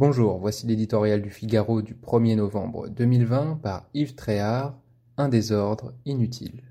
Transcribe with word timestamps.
Bonjour, 0.00 0.38
voici 0.38 0.66
l'éditorial 0.66 1.20
du 1.20 1.28
Figaro 1.28 1.82
du 1.82 1.92
1er 1.92 2.34
novembre 2.34 2.88
2020 2.88 3.60
par 3.62 3.86
Yves 3.92 4.14
Tréhard, 4.14 4.78
Un 5.18 5.28
désordre 5.28 5.92
inutile. 6.06 6.62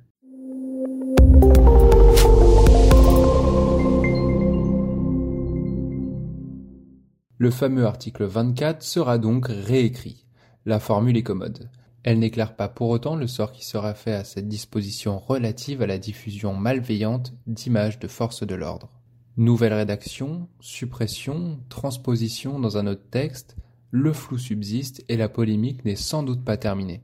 Le 7.38 7.52
fameux 7.52 7.86
article 7.86 8.26
24 8.26 8.82
sera 8.82 9.20
donc 9.20 9.46
réécrit. 9.48 10.26
La 10.66 10.80
formule 10.80 11.16
est 11.16 11.22
commode. 11.22 11.70
Elle 12.02 12.18
n'éclaire 12.18 12.56
pas 12.56 12.68
pour 12.68 12.90
autant 12.90 13.16
le 13.16 13.28
sort 13.28 13.52
qui 13.52 13.64
sera 13.64 13.94
fait 13.94 14.16
à 14.16 14.24
cette 14.24 14.48
disposition 14.48 15.20
relative 15.20 15.84
à 15.84 15.88
la 15.88 16.00
diffusion 16.00 16.56
malveillante 16.56 17.36
d'images 17.46 18.00
de 18.00 18.08
forces 18.08 18.42
de 18.42 18.56
l'ordre. 18.56 18.99
Nouvelle 19.40 19.74
rédaction, 19.74 20.50
suppression, 20.60 21.62
transposition 21.70 22.60
dans 22.60 22.78
un 22.78 22.88
autre 22.88 23.10
texte, 23.10 23.56
le 23.90 24.12
flou 24.12 24.38
subsiste 24.38 25.06
et 25.08 25.16
la 25.16 25.30
polémique 25.30 25.86
n'est 25.86 25.96
sans 25.96 26.24
doute 26.24 26.44
pas 26.44 26.58
terminée. 26.58 27.04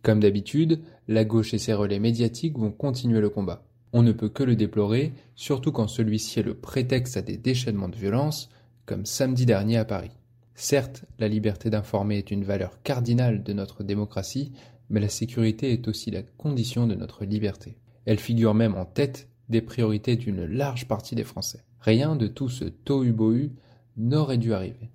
Comme 0.00 0.18
d'habitude, 0.18 0.80
la 1.08 1.26
gauche 1.26 1.52
et 1.52 1.58
ses 1.58 1.74
relais 1.74 1.98
médiatiques 1.98 2.56
vont 2.56 2.70
continuer 2.70 3.20
le 3.20 3.28
combat. 3.28 3.66
On 3.92 4.02
ne 4.02 4.12
peut 4.12 4.30
que 4.30 4.42
le 4.42 4.56
déplorer, 4.56 5.12
surtout 5.34 5.72
quand 5.72 5.86
celui-ci 5.86 6.40
est 6.40 6.42
le 6.44 6.54
prétexte 6.54 7.18
à 7.18 7.22
des 7.22 7.36
déchaînements 7.36 7.90
de 7.90 7.96
violence, 7.96 8.48
comme 8.86 9.04
samedi 9.04 9.44
dernier 9.44 9.76
à 9.76 9.84
Paris. 9.84 10.16
Certes, 10.54 11.04
la 11.18 11.28
liberté 11.28 11.68
d'informer 11.68 12.16
est 12.16 12.30
une 12.30 12.44
valeur 12.44 12.80
cardinale 12.82 13.42
de 13.42 13.52
notre 13.52 13.84
démocratie, 13.84 14.52
mais 14.88 15.00
la 15.00 15.10
sécurité 15.10 15.74
est 15.74 15.86
aussi 15.86 16.10
la 16.10 16.22
condition 16.22 16.86
de 16.86 16.94
notre 16.94 17.26
liberté. 17.26 17.76
Elle 18.06 18.20
figure 18.20 18.54
même 18.54 18.74
en 18.74 18.86
tête 18.86 19.28
des 19.48 19.60
priorités 19.60 20.16
d'une 20.16 20.44
large 20.44 20.86
partie 20.86 21.14
des 21.14 21.24
Français. 21.24 21.64
Rien 21.80 22.16
de 22.16 22.26
tout 22.26 22.48
ce 22.48 22.64
tohu-bohu 22.64 23.52
n'aurait 23.96 24.38
dû 24.38 24.54
arriver. 24.54 24.90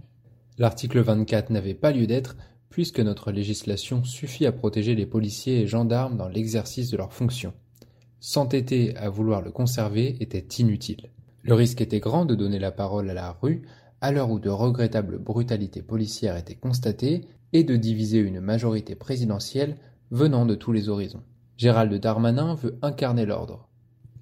L'article 0.58 1.00
24 1.00 1.52
n'avait 1.52 1.74
pas 1.74 1.92
lieu 1.92 2.08
d'être 2.08 2.36
puisque 2.70 3.00
notre 3.00 3.32
législation 3.32 4.04
suffit 4.04 4.46
à 4.46 4.52
protéger 4.52 4.96
les 4.96 5.06
policiers 5.06 5.62
et 5.62 5.68
gendarmes 5.68 6.18
dans 6.18 6.28
l'exercice 6.28 6.90
de 6.90 6.98
leurs 6.98 7.14
fonctions. 7.14 7.54
S'entêter 8.20 8.96
à 8.98 9.10
vouloir 9.10 9.42
le 9.42 9.52
conserver 9.52 10.18
était 10.20 10.62
inutile. 10.62 11.10
Le 11.44 11.54
risque 11.54 11.82
était 11.82 12.00
grand 12.00 12.26
de 12.26 12.36
donner 12.36 12.60
la 12.60 12.72
parole 12.72 13.10
à 13.10 13.14
la 13.14 13.32
rue 13.32 13.64
à 14.02 14.12
l'heure 14.12 14.30
où 14.30 14.40
de 14.40 14.50
regrettables 14.50 15.18
brutalités 15.18 15.82
policières 15.82 16.38
étaient 16.38 16.56
constatées 16.56 17.26
et 17.54 17.64
de 17.64 17.76
diviser 17.76 18.20
une 18.20 18.40
majorité 18.40 18.96
présidentielle 18.96 19.78
venant 20.12 20.46
de 20.46 20.56
tous 20.56 20.72
les 20.72 20.90
horizons. 20.90 21.24
Gérald 21.58 21.94
Darmanin 21.94 22.56
veut 22.56 22.78
incarner 22.82 23.26
l'ordre. 23.26 23.69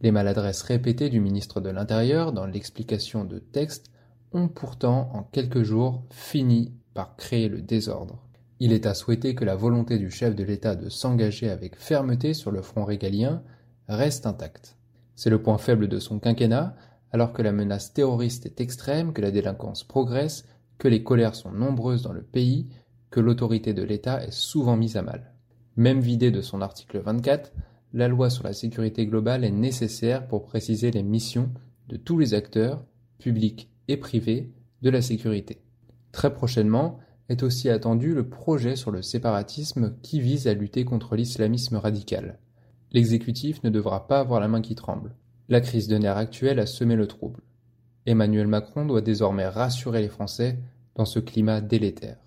Les 0.01 0.11
maladresses 0.11 0.61
répétées 0.61 1.09
du 1.09 1.19
ministre 1.19 1.59
de 1.59 1.69
l'Intérieur 1.69 2.31
dans 2.31 2.45
l'explication 2.45 3.25
de 3.25 3.39
textes 3.39 3.91
ont 4.31 4.47
pourtant 4.47 5.09
en 5.13 5.23
quelques 5.23 5.63
jours 5.63 6.03
fini 6.11 6.73
par 6.93 7.15
créer 7.15 7.49
le 7.49 7.61
désordre. 7.61 8.23
Il 8.59 8.73
est 8.73 8.85
à 8.85 8.93
souhaiter 8.93 9.33
que 9.35 9.45
la 9.45 9.55
volonté 9.55 9.97
du 9.97 10.11
chef 10.11 10.35
de 10.35 10.43
l'État 10.43 10.75
de 10.75 10.89
s'engager 10.89 11.49
avec 11.49 11.75
fermeté 11.75 12.33
sur 12.33 12.51
le 12.51 12.61
front 12.61 12.85
régalien 12.85 13.43
reste 13.87 14.25
intacte. 14.25 14.77
C'est 15.15 15.29
le 15.29 15.41
point 15.41 15.57
faible 15.57 15.87
de 15.87 15.99
son 15.99 16.19
quinquennat, 16.19 16.75
alors 17.11 17.33
que 17.33 17.41
la 17.41 17.51
menace 17.51 17.93
terroriste 17.93 18.45
est 18.45 18.61
extrême, 18.61 19.13
que 19.13 19.21
la 19.21 19.31
délinquance 19.31 19.83
progresse, 19.83 20.45
que 20.77 20.87
les 20.87 21.03
colères 21.03 21.35
sont 21.35 21.51
nombreuses 21.51 22.03
dans 22.03 22.13
le 22.13 22.23
pays, 22.23 22.67
que 23.09 23.19
l'autorité 23.19 23.73
de 23.73 23.83
l'État 23.83 24.23
est 24.23 24.33
souvent 24.33 24.75
mise 24.75 24.97
à 24.97 25.01
mal. 25.01 25.33
Même 25.75 26.01
vidé 26.01 26.31
de 26.31 26.41
son 26.41 26.61
article 26.61 26.99
24, 26.99 27.51
la 27.97 28.07
loi 28.07 28.29
sur 28.29 28.43
la 28.43 28.53
sécurité 28.53 29.07
globale 29.07 29.43
est 29.43 29.51
nécessaire 29.51 30.27
pour 30.27 30.45
préciser 30.45 30.91
les 30.91 31.01
missions 31.01 31.49
de 31.89 31.97
tous 31.97 32.19
les 32.19 32.35
acteurs, 32.35 32.85
publics 33.17 33.71
et 33.87 33.97
privés, 33.97 34.51
de 34.83 34.91
la 34.91 35.01
sécurité. 35.01 35.63
Très 36.11 36.31
prochainement 36.31 36.99
est 37.27 37.41
aussi 37.41 37.71
attendu 37.71 38.13
le 38.13 38.29
projet 38.29 38.75
sur 38.75 38.91
le 38.91 39.01
séparatisme 39.01 39.95
qui 40.03 40.21
vise 40.21 40.47
à 40.47 40.53
lutter 40.53 40.85
contre 40.85 41.15
l'islamisme 41.15 41.77
radical. 41.77 42.37
L'exécutif 42.91 43.63
ne 43.63 43.71
devra 43.71 44.07
pas 44.07 44.19
avoir 44.19 44.39
la 44.39 44.47
main 44.47 44.61
qui 44.61 44.75
tremble. 44.75 45.15
La 45.49 45.59
crise 45.59 45.87
de 45.87 45.97
nerfs 45.97 46.17
actuelle 46.17 46.59
a 46.59 46.67
semé 46.67 46.95
le 46.95 47.07
trouble. 47.07 47.41
Emmanuel 48.05 48.45
Macron 48.45 48.85
doit 48.85 49.01
désormais 49.01 49.47
rassurer 49.47 50.01
les 50.01 50.07
Français 50.07 50.59
dans 50.93 51.05
ce 51.05 51.17
climat 51.17 51.61
délétère. 51.61 52.17